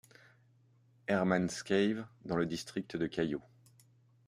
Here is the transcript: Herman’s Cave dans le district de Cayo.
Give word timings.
Herman’s 1.05 1.61
Cave 1.61 2.07
dans 2.25 2.35
le 2.35 2.47
district 2.47 2.97
de 2.97 3.05
Cayo. 3.05 3.39